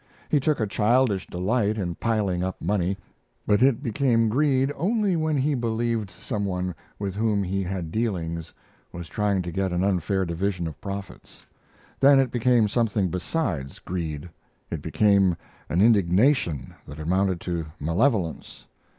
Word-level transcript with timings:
He 0.29 0.39
took 0.39 0.59
a 0.59 0.65
childish 0.65 1.27
delight 1.27 1.77
in 1.77 1.93
piling 1.93 2.43
up 2.43 2.59
money; 2.59 2.97
but 3.45 3.61
it 3.61 3.83
became 3.83 4.29
greed 4.29 4.73
only 4.75 5.15
when 5.15 5.37
he 5.37 5.53
believed 5.53 6.09
some 6.09 6.43
one 6.43 6.73
with 6.97 7.13
whom 7.13 7.43
he 7.43 7.61
had 7.61 7.91
dealings 7.91 8.51
was 8.91 9.07
trying 9.07 9.43
to 9.43 9.51
get 9.51 9.71
an 9.71 9.83
unfair 9.83 10.25
division 10.25 10.65
of 10.67 10.81
profits. 10.81 11.45
Then 11.99 12.17
it 12.19 12.31
became 12.31 12.67
something 12.67 13.09
besides 13.09 13.77
greed. 13.77 14.27
It 14.71 14.81
became 14.81 15.35
an 15.69 15.81
indignation 15.81 16.73
that 16.87 16.97
amounted 16.99 17.39
to 17.41 17.67
malevolence. 17.79 18.65